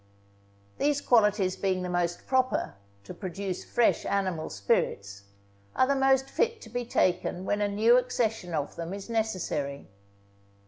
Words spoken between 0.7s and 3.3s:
These qualities being the most proper to